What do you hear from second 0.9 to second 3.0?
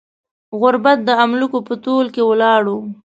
د املوکو په تول کې ولاړو.